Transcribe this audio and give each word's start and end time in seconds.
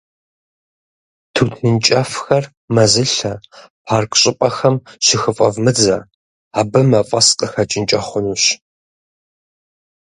Тутын 1.35 1.73
кӀэфхэр 1.85 2.43
мэзылъэ, 2.75 3.33
парк 3.85 4.11
щӀыпӀэхэм 4.21 4.75
щыхыфӀэвмыдзэ, 5.05 5.97
абы 6.59 6.79
мафӏэс 6.89 7.27
къыхэкӏынкӏэ 7.37 7.99
хъунущ. 8.07 8.43